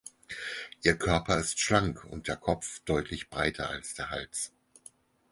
[0.81, 4.51] Ihr Körper ist schlank und der Kopf deutlich breiter als der Hals.